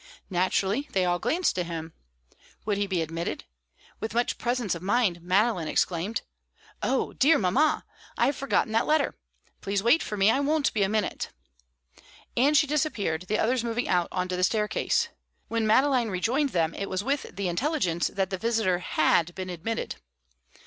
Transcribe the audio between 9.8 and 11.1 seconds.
wait for me; I won't be a